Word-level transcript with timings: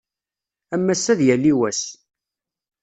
Am 0.73 0.85
ass-a 0.93 1.11
ad 1.13 1.17
d-yali 1.19 1.53
wass. 1.57 1.81